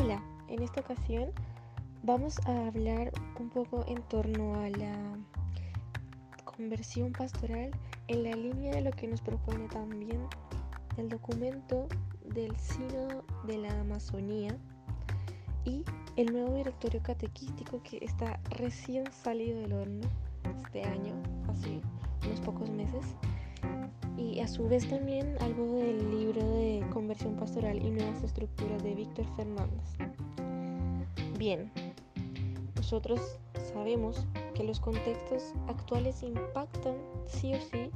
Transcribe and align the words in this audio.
Hola, 0.00 0.22
en 0.46 0.62
esta 0.62 0.80
ocasión 0.80 1.30
vamos 2.04 2.38
a 2.46 2.66
hablar 2.68 3.10
un 3.40 3.50
poco 3.50 3.84
en 3.88 4.00
torno 4.02 4.54
a 4.60 4.70
la 4.70 4.94
conversión 6.44 7.10
pastoral 7.10 7.72
en 8.06 8.22
la 8.22 8.36
línea 8.36 8.76
de 8.76 8.82
lo 8.82 8.92
que 8.92 9.08
nos 9.08 9.20
propone 9.20 9.66
también 9.66 10.20
el 10.98 11.08
documento 11.08 11.88
del 12.24 12.56
Sínodo 12.56 13.24
de 13.44 13.58
la 13.58 13.80
Amazonía 13.80 14.56
y 15.64 15.84
el 16.14 16.32
nuevo 16.32 16.54
directorio 16.54 17.02
catequístico 17.02 17.82
que 17.82 17.98
está 18.04 18.38
recién 18.50 19.10
salido 19.10 19.60
del 19.60 19.72
horno 19.72 20.08
este 20.62 20.84
año, 20.84 21.14
hace 21.48 21.80
unos 22.24 22.40
pocos 22.42 22.70
meses 22.70 23.04
y 24.18 24.40
a 24.40 24.48
su 24.48 24.68
vez 24.68 24.88
también 24.88 25.36
algo 25.40 25.76
del 25.76 26.10
libro 26.10 26.42
de 26.42 26.84
Conversión 26.92 27.36
Pastoral 27.36 27.80
y 27.82 27.90
Nuevas 27.90 28.22
Estructuras 28.22 28.82
de 28.82 28.94
Víctor 28.94 29.24
Fernández. 29.36 29.96
Bien, 31.38 31.70
nosotros 32.76 33.38
sabemos 33.72 34.26
que 34.54 34.64
los 34.64 34.80
contextos 34.80 35.54
actuales 35.68 36.22
impactan 36.22 36.96
sí 37.26 37.54
o 37.54 37.60
sí 37.60 37.90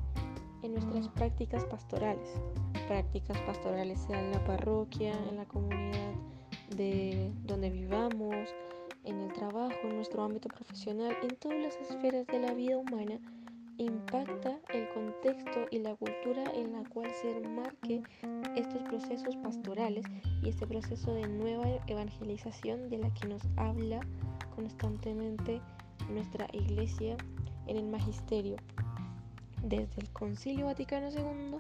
en 0.63 0.75
nuestras 0.75 1.09
prácticas 1.09 1.65
pastorales. 1.65 2.41
Prácticas 2.87 3.39
pastorales 3.41 4.01
sea 4.01 4.21
en 4.21 4.31
la 4.31 4.45
parroquia, 4.45 5.13
en 5.29 5.37
la 5.37 5.45
comunidad 5.45 6.13
de 6.77 7.33
donde 7.45 7.71
vivamos, 7.71 8.49
en 9.05 9.21
el 9.21 9.33
trabajo, 9.33 9.75
en 9.83 9.97
nuestro 9.97 10.23
ámbito 10.23 10.49
profesional, 10.49 11.17
en 11.23 11.37
todas 11.37 11.59
las 11.59 11.77
esferas 11.77 12.27
de 12.29 12.39
la 12.39 12.55
vida 12.55 12.79
humana 12.79 13.19
impacta 13.85 14.59
el 14.73 14.89
contexto 14.91 15.67
y 15.71 15.79
la 15.79 15.95
cultura 15.97 16.45
en 16.55 16.73
la 16.73 16.89
cual 16.89 17.11
se 17.21 17.37
enmarque 17.37 18.03
estos 18.57 18.83
procesos 18.83 19.37
pastorales 19.37 20.05
y 20.43 20.49
este 20.49 20.67
proceso 20.67 21.15
de 21.15 21.27
nueva 21.29 21.67
evangelización 21.87 22.89
de 22.89 22.99
la 22.99 23.15
que 23.15 23.29
nos 23.29 23.43
habla 23.57 24.01
constantemente 24.55 25.61
nuestra 26.11 26.47
iglesia 26.53 27.17
en 27.67 27.77
el 27.77 27.89
magisterio. 27.89 28.57
Desde 29.63 30.01
el 30.01 30.11
Concilio 30.11 30.67
Vaticano 30.67 31.09
II 31.11 31.59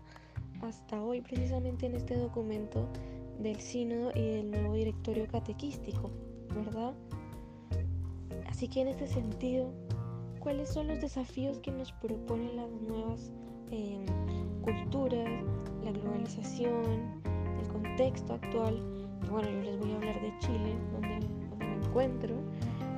hasta 0.63 1.03
hoy 1.03 1.21
precisamente 1.21 1.87
en 1.87 1.95
este 1.95 2.17
documento 2.17 2.89
del 3.39 3.61
sínodo 3.61 4.11
y 4.15 4.37
del 4.37 4.51
nuevo 4.51 4.75
directorio 4.75 5.27
catequístico, 5.27 6.11
¿verdad? 6.55 6.95
Así 8.49 8.69
que 8.69 8.83
en 8.83 8.89
este 8.89 9.07
sentido 9.07 9.73
cuáles 10.43 10.71
son 10.71 10.89
los 10.89 11.01
desafíos 11.01 11.61
que 11.61 11.71
nos 11.71 11.93
proponen 11.93 12.57
las 12.57 12.71
nuevas 12.71 13.31
em, 13.71 14.05
culturas, 14.61 15.29
la 15.85 15.93
globalización, 15.93 17.23
el 17.61 17.69
contexto 17.69 18.35
actual. 18.35 18.83
bueno, 19.31 19.49
yo 19.49 19.63
les 19.63 19.79
voy 19.79 19.93
a 19.93 19.97
hablar 19.97 20.21
de 20.21 20.37
Chile, 20.41 20.75
donde, 20.93 21.27
me 21.59 21.87
encuentro. 21.87 22.35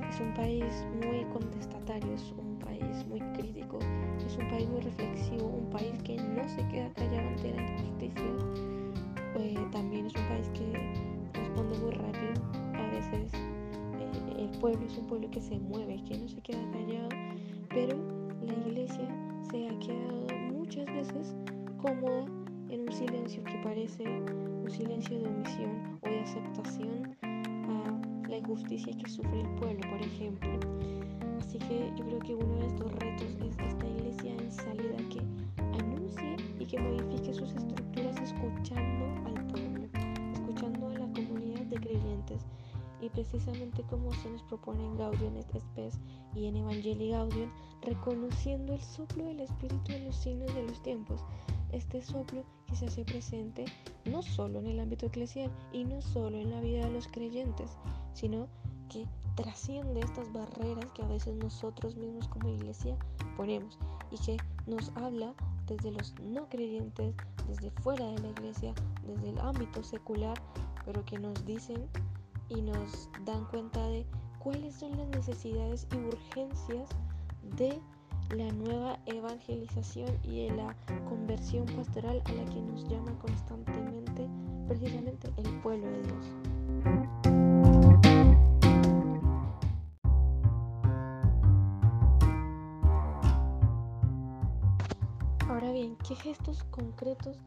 Es 0.09 0.21
un 0.21 0.33
país 0.35 0.65
muy 1.05 1.25
contestatario, 1.33 2.15
es 2.15 2.33
un 2.33 2.59
país 2.61 3.07
muy 3.09 3.21
crítico, 3.37 3.79
es 4.25 4.37
un 4.39 4.49
país 4.49 4.69
muy 4.69 4.81
reflexivo, 4.81 5.47
un 5.47 5.69
país 5.71 6.03
que 6.03 6.17
no 6.17 6.49
se 6.49 6.67
queda 6.69 6.89
callado 6.95 7.29
ante 7.29 7.53
la 7.53 7.63
injusticia. 7.63 8.25
Pues, 9.35 9.71
también 9.71 10.07
es 10.07 10.15
un 10.15 10.29
país 10.29 10.49
que 10.55 11.39
responde 11.39 11.79
muy 11.79 11.91
rápido. 11.91 12.33
A 12.75 12.87
veces 12.91 13.35
eh, 13.35 13.44
pueblo 14.61 14.87
es 14.87 14.97
un 14.99 15.07
pueblo 15.07 15.31
que 15.31 15.41
se 15.41 15.59
mueve, 15.59 16.03
que 16.09 16.19
no 16.19 16.29
se 16.29 16.41
queda 16.41 16.63
callado 16.73 17.09
pero 17.75 17.97
la 18.41 18.53
iglesia 18.69 19.09
se 19.51 19.69
ha 19.69 19.79
quedado 19.81 20.27
muchas 20.53 20.87
veces 20.87 21.35
cómoda 21.83 22.25
en 22.71 22.83
un 22.83 22.93
silencio 22.93 23.43
que 23.45 23.59
parece 23.65 24.05
un 24.05 24.71
silencio 24.71 25.19
de 25.19 25.27
omisión 25.27 25.99
o 26.03 26.09
de 26.09 26.21
aceptación 26.21 27.17
a 27.23 28.29
la 28.29 28.37
injusticia 28.37 28.97
que 28.97 29.11
sufre 29.11 29.41
el 29.41 29.49
pueblo, 29.57 29.81
por 29.91 30.01
ejemplo. 30.01 30.51
Así 31.41 31.59
que 31.59 31.93
yo 31.97 32.05
creo 32.07 32.19
que 32.21 32.35
uno 32.37 32.59
de 32.61 32.67
estos 32.67 32.93
retos 32.93 33.37
es 33.45 33.59
esta 33.59 33.87
iglesia 33.87 34.33
en 34.33 34.53
salida 34.53 34.97
que 35.11 35.21
anuncie 35.79 36.37
y 36.61 36.65
que 36.65 36.79
modifique 36.79 37.35
sus 37.35 37.53
estructuras 37.53 38.21
escuchando 38.21 39.05
al 39.27 39.47
pueblo, 39.49 39.89
y 43.05 43.11
precisamente 43.11 43.83
como 43.85 44.13
se 44.15 44.31
nos 44.31 44.43
propone 44.45 44.85
en 44.85 44.97
Gaudium 44.97 45.37
et 45.37 45.61
Spes 45.61 46.01
y 46.35 46.47
en 46.47 46.57
Evangelii 46.57 47.11
Gaudium, 47.11 47.51
reconociendo 47.83 48.73
el 48.73 48.81
soplo 48.81 49.25
del 49.25 49.41
Espíritu 49.41 49.93
en 49.93 50.07
los 50.07 50.17
signos 50.17 50.55
de 50.55 50.63
los 50.63 50.83
tiempos. 50.83 51.21
Este 51.71 52.01
soplo 52.01 52.45
que 52.67 52.77
se 52.77 52.87
hace 52.87 53.05
presente 53.05 53.67
no 54.07 54.23
solo 54.23 54.61
en 54.61 54.67
el 54.69 54.81
ámbito 54.81 55.07
eclesial 55.07 55.51
y 55.73 55.85
no 55.85 56.01
solo 56.01 56.39
en 56.39 56.51
la 56.51 56.61
vida 56.61 56.87
de 56.87 56.93
los 56.93 57.09
creyentes, 57.09 57.77
sino 58.15 58.49
que 58.89 59.07
trasciende 59.35 60.01
estas 60.01 60.33
barreras 60.33 60.87
que 60.95 61.03
a 61.03 61.09
veces 61.09 61.35
nosotros 61.37 61.97
mismos 61.97 62.29
como 62.29 62.49
iglesia 62.49 62.97
ponemos 63.37 63.79
y 64.11 64.19
que 64.19 64.37
nos 64.67 64.93
habla 64.97 65.35
desde 65.67 65.91
los 65.91 66.15
no 66.21 66.49
creyentes, 66.49 67.15
desde 67.49 67.71
fuera 67.83 68.07
de 68.07 68.19
la 68.21 68.29
iglesia, 68.29 68.73
desde 69.07 69.31
el 69.31 69.39
ámbito 69.41 69.83
secular, 69.83 70.41
pero 70.85 71.05
que 71.05 71.19
nos 71.19 71.45
dicen 71.45 71.89
y 72.49 72.61
nos 72.63 73.09
dan 73.25 73.45
cuenta 73.47 73.87
de 73.89 74.07
cuáles 74.39 74.75
son 74.75 74.97
las 74.97 75.09
necesidades 75.09 75.87
y 75.93 75.97
urgencias 75.97 76.89
de 77.57 77.81
la 78.37 78.51
nueva 78.53 78.99
evangelización 79.07 80.19
y 80.23 80.47
de 80.47 80.57
la 80.57 80.75
conversión 81.09 81.67
pastoral 81.67 82.23
a 82.25 82.33
la 82.33 82.45
que 82.47 82.61
nos 82.61 82.89
llama 82.89 83.17
constantemente 83.19 84.29
precisamente 84.67 85.31
el 85.37 85.61
pueblo 85.61 85.87
de 85.87 86.03
Dios. 86.03 86.27
Ahora 95.49 95.71
bien, 95.73 95.97
¿qué 96.07 96.15
gestos 96.17 96.65
concretos 96.65 97.39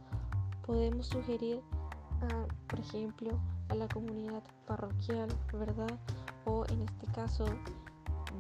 podemos 0.66 1.08
sugerir, 1.08 1.62
a, 2.22 2.48
por 2.68 2.80
ejemplo, 2.80 3.40
a 3.70 3.76
la 3.76 3.88
comunidad 3.88 4.44
parroquial, 4.66 5.30
¿verdad? 5.54 6.00
O 6.46 6.66
en 6.70 6.82
este 6.82 7.08
caso, 7.08 7.46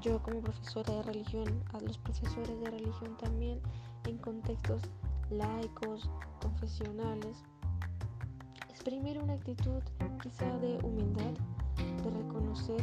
yo 0.01 0.21
como 0.21 0.41
profesora 0.41 0.93
de 0.93 1.03
religión, 1.03 1.63
a 1.73 1.79
los 1.81 1.97
profesores 1.97 2.59
de 2.59 2.71
religión 2.71 3.17
también 3.17 3.59
en 4.05 4.17
contextos 4.17 4.81
laicos, 5.29 6.09
confesionales. 6.41 7.43
Exprimir 8.69 9.19
una 9.19 9.33
actitud 9.33 9.81
quizá 10.21 10.57
de 10.59 10.77
humildad, 10.83 11.33
de 12.03 12.09
reconocer 12.09 12.81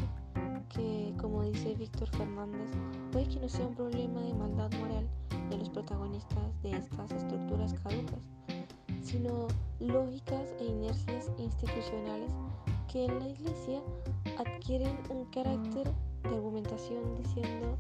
que, 0.69 1.15
como 1.21 1.43
dice 1.43 1.75
Víctor 1.75 2.09
Fernández, 2.10 2.69
puede 3.12 3.28
que 3.28 3.41
no 3.41 3.49
sea 3.49 3.66
un 3.66 3.75
problema 3.75 4.21
de 4.21 4.34
maldad 4.34 4.71
moral 4.78 5.09
de 5.49 5.59
los 5.59 5.71
protagonistas 5.71 6.62
de 6.62 6.72
estas 6.72 7.10
estructuras 7.12 7.75
caducas, 7.75 8.28
sino 9.04 9.48
lógicas 9.81 10.54
e 10.59 10.65
inercias 10.65 11.31
institucionales 11.38 12.32
que 12.91 13.04
en 13.04 13.19
la 13.19 13.28
iglesia 13.28 13.82
adquieren 14.38 14.98
un 15.10 15.26
carácter 15.26 15.87
de 16.22 16.28
argumentación 16.31 17.15
diciendo 17.16 17.76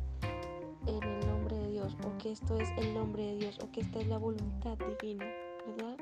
en 0.86 1.02
el 1.02 1.26
nombre 1.26 1.56
de 1.56 1.70
Dios 1.70 1.96
o 2.04 2.18
que 2.18 2.32
esto 2.32 2.56
es 2.58 2.68
el 2.76 2.92
nombre 2.92 3.24
de 3.24 3.36
Dios 3.36 3.58
o 3.62 3.70
que 3.70 3.80
esta 3.80 4.00
es 4.00 4.06
la 4.06 4.18
voluntad 4.18 4.76
divina, 5.00 5.24
¿verdad? 5.66 5.96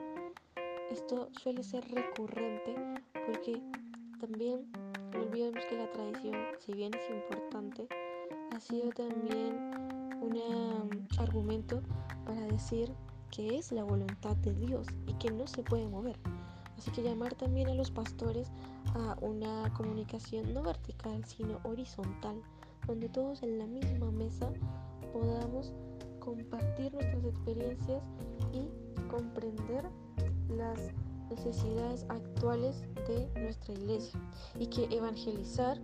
Esto 0.91 1.29
suele 1.41 1.63
ser 1.63 1.89
recurrente 1.91 2.75
porque 3.27 3.63
también 4.21 4.71
no 5.13 5.21
olvidemos 5.21 5.65
que 5.67 5.77
la 5.77 5.91
tradición, 5.91 6.37
si 6.59 6.73
bien 6.73 6.93
es 6.95 7.11
importante, 7.11 7.87
ha 8.51 8.61
sido 8.61 8.91
también 8.91 9.57
un 10.21 10.37
um, 10.37 10.91
argumento 11.19 11.83
para 12.25 12.41
decir 12.47 12.93
que 13.33 13.57
es 13.59 13.73
la 13.73 13.83
voluntad 13.83 14.37
de 14.37 14.53
Dios 14.55 14.87
y 15.09 15.15
que 15.15 15.31
no 15.31 15.47
se 15.49 15.63
puede 15.63 15.89
mover. 15.89 16.17
Así 16.79 16.91
que 16.91 17.03
llamar 17.03 17.35
también 17.35 17.69
a 17.69 17.75
los 17.75 17.91
pastores 17.91 18.51
a 18.95 19.17
una 19.21 19.73
comunicación 19.75 20.53
no 20.53 20.63
vertical, 20.63 21.25
sino 21.25 21.59
horizontal, 21.65 22.41
donde 22.87 23.09
todos 23.09 23.43
en 23.43 23.59
la 23.59 23.67
misma 23.67 24.11
mesa 24.11 24.53
podamos 25.13 25.73
compartir 26.21 26.93
nuestras 26.93 27.25
experiencias 27.25 28.03
y 28.53 28.69
comprender 29.09 29.85
las 30.49 30.93
necesidades 31.31 32.05
actuales 32.11 32.83
de 33.09 33.29
nuestra 33.41 33.75
iglesia 33.75 34.21
y 34.59 34.67
que 34.67 34.85
evangelizar 34.95 35.81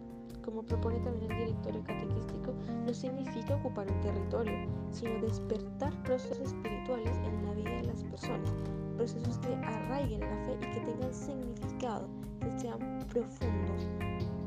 como 0.48 0.62
propone 0.62 0.98
también 1.00 1.30
el 1.30 1.38
directorio 1.38 1.84
catequístico, 1.84 2.54
no 2.86 2.94
significa 2.94 3.56
ocupar 3.56 3.86
un 3.90 4.00
territorio, 4.00 4.66
sino 4.90 5.20
despertar 5.20 5.92
procesos 6.04 6.38
espirituales 6.38 7.14
en 7.18 7.44
la 7.44 7.52
vida 7.52 7.70
de 7.70 7.82
las 7.82 8.02
personas, 8.04 8.54
procesos 8.96 9.36
que 9.40 9.54
arraiguen 9.56 10.20
la 10.20 10.36
fe 10.46 10.54
y 10.54 10.70
que 10.72 10.80
tengan 10.80 11.12
significado, 11.12 12.08
que 12.40 12.50
sean 12.58 12.78
profundos, 13.12 13.86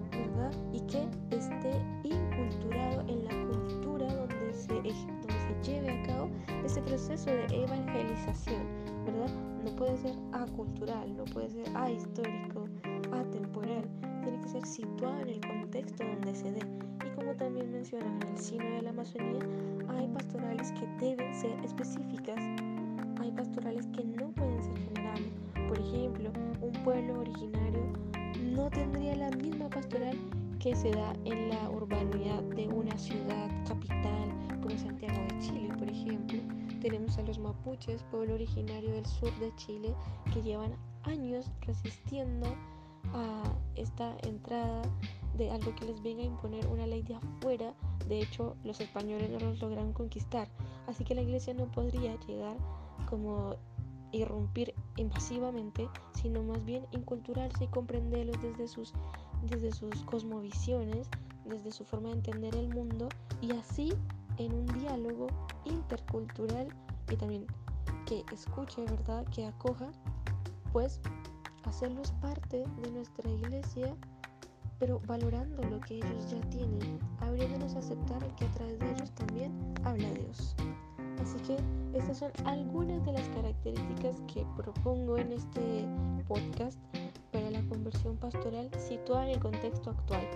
¿verdad? 0.09 0.51
Y 0.73 0.81
que 0.87 1.07
esté 1.29 1.79
inculturado 2.03 3.01
en 3.01 3.23
la 3.25 3.55
cultura 3.55 4.07
donde 4.11 4.53
se, 4.53 4.73
donde 4.73 4.91
se 5.29 5.71
lleve 5.71 5.91
a 5.91 6.03
cabo 6.07 6.31
ese 6.65 6.81
proceso 6.81 7.29
de 7.29 7.45
evangelización, 7.63 8.63
¿verdad? 9.05 9.29
No 9.63 9.75
puede 9.75 9.95
ser 9.97 10.15
acultural, 10.31 11.15
no 11.15 11.25
puede 11.25 11.51
ser 11.51 11.77
ahistórico, 11.77 12.65
atemporal, 13.13 13.89
tiene 14.23 14.39
que 14.41 14.47
ser 14.49 14.65
situada 14.65 15.21
en 15.21 15.29
el 15.29 15.41
contexto 15.41 16.03
donde 16.03 16.35
se 16.35 16.51
dé. 16.51 16.61
Y 17.05 17.15
como 17.15 17.33
también 17.35 17.71
mencionan 17.71 18.21
en 18.21 18.29
el 18.29 18.37
sino 18.37 18.65
de 18.65 18.81
la 18.81 18.89
Amazonía, 18.91 19.39
hay 19.89 20.07
pastorales 20.07 20.71
que 20.73 21.05
deben 21.05 21.33
ser 21.35 21.59
específicas. 21.63 22.37
Hay 23.19 23.31
pastorales 23.31 23.87
que 23.87 24.03
no 24.03 24.31
pueden 24.31 24.63
ser 24.63 24.77
generales. 24.77 25.31
Por 25.67 25.79
ejemplo, 25.79 26.31
un 26.61 26.73
pueblo 26.83 27.19
originario 27.19 27.81
no 28.55 28.69
tendría 28.69 29.15
la 29.15 29.31
misma 29.31 29.69
pastoral 29.69 30.17
que 30.59 30.75
se 30.75 30.91
da 30.91 31.13
en 31.25 31.49
la 31.49 31.69
urbanidad 31.69 32.43
de 32.55 32.67
una 32.67 32.95
ciudad 32.97 33.49
capital 33.67 34.29
como 34.61 34.77
Santiago 34.77 35.17
de 35.27 35.39
Chile, 35.39 35.69
por 35.77 35.89
ejemplo. 35.89 36.39
Tenemos 36.81 37.17
a 37.17 37.23
los 37.23 37.39
mapuches, 37.39 38.03
pueblo 38.11 38.35
originario 38.35 38.91
del 38.91 39.05
sur 39.05 39.31
de 39.39 39.53
Chile, 39.55 39.93
que 40.33 40.41
llevan 40.41 40.73
años 41.03 41.51
resistiendo 41.61 42.47
a 43.13 43.43
esta 43.75 44.15
entrada 44.23 44.81
de 45.37 45.49
algo 45.51 45.73
que 45.75 45.85
les 45.85 46.01
venga 46.01 46.21
a 46.21 46.25
imponer 46.25 46.67
una 46.67 46.85
ley 46.85 47.03
de 47.03 47.15
afuera. 47.15 47.73
De 48.07 48.21
hecho, 48.21 48.55
los 48.63 48.79
españoles 48.79 49.29
no 49.29 49.39
los 49.39 49.59
logran 49.61 49.93
conquistar. 49.93 50.47
Así 50.87 51.03
que 51.03 51.15
la 51.15 51.21
iglesia 51.21 51.53
no 51.53 51.65
podría 51.71 52.15
llegar 52.27 52.57
como 53.09 53.55
irrumpir 54.11 54.73
invasivamente, 54.97 55.89
sino 56.13 56.43
más 56.43 56.63
bien 56.65 56.85
inculturarse 56.91 57.63
y 57.63 57.67
comprenderlos 57.67 58.41
desde 58.41 58.67
sus, 58.67 58.93
desde 59.43 59.71
sus 59.71 60.03
cosmovisiones, 60.03 61.09
desde 61.45 61.71
su 61.71 61.85
forma 61.85 62.09
de 62.09 62.15
entender 62.15 62.55
el 62.55 62.69
mundo 62.69 63.09
y 63.41 63.51
así 63.51 63.93
en 64.37 64.53
un 64.53 64.65
diálogo 64.79 65.27
intercultural 65.65 66.67
y 67.09 67.15
también 67.15 67.45
que 68.05 68.23
escuche, 68.33 68.81
¿verdad? 68.85 69.25
Que 69.27 69.45
acoja, 69.45 69.91
pues 70.71 70.99
hacerlos 71.63 72.11
parte 72.21 72.65
de 72.81 72.91
nuestra 72.91 73.29
iglesia, 73.29 73.95
pero 74.79 74.99
valorando 75.05 75.63
lo 75.63 75.79
que 75.81 75.95
ellos 75.95 76.31
ya 76.31 76.41
tienen, 76.49 76.99
abriéndonos 77.19 77.75
a 77.75 77.79
aceptar 77.79 78.19
que 78.35 78.45
a 78.45 78.51
través 78.51 78.79
de 78.79 78.91
ellos 78.91 79.11
también 79.11 79.51
habla 79.83 80.09
Dios. 80.11 80.55
Así 81.21 81.37
que 81.39 81.57
estas 81.97 82.17
son 82.17 82.31
algunas 82.45 83.05
de 83.05 83.13
las 83.13 83.27
características 83.29 84.15
que 84.33 84.45
propongo 84.57 85.17
en 85.17 85.31
este 85.33 85.85
podcast 86.27 86.79
para 87.31 87.51
la 87.51 87.61
conversión 87.67 88.17
pastoral 88.17 88.69
situada 88.79 89.25
en 89.25 89.31
el 89.31 89.39
contexto 89.39 89.91
actual, 89.91 90.27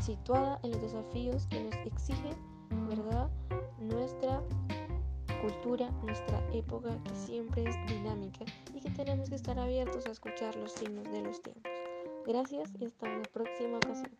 situada 0.00 0.58
en 0.64 0.72
los 0.72 0.82
desafíos 0.82 1.46
que 1.46 1.62
nos 1.62 1.74
exige, 1.86 2.34
¿verdad? 2.88 3.30
Nuestra 3.78 4.42
cultura, 5.42 5.90
nuestra 6.04 6.40
época 6.52 6.96
que 7.04 7.14
siempre 7.16 7.64
es 7.64 7.76
dinámica 7.88 8.44
y 8.72 8.80
que 8.80 8.90
tenemos 8.90 9.28
que 9.28 9.34
estar 9.34 9.58
abiertos 9.58 10.06
a 10.06 10.12
escuchar 10.12 10.54
los 10.56 10.72
signos 10.72 11.10
de 11.10 11.20
los 11.20 11.42
tiempos. 11.42 11.70
Gracias 12.26 12.70
y 12.78 12.84
hasta 12.86 13.06
una 13.06 13.22
próxima 13.24 13.78
ocasión. 13.78 14.10